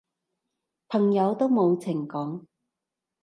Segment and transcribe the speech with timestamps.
[0.87, 2.45] 朋友都冇情講